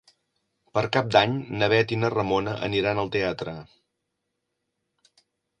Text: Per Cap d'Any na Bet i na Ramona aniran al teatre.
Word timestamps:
Per 0.77 0.81
Cap 0.97 1.11
d'Any 1.15 1.35
na 1.59 1.69
Bet 1.75 1.93
i 1.95 1.99
na 2.05 2.11
Ramona 2.15 2.57
aniran 2.69 3.03
al 3.05 3.13
teatre. 3.17 3.57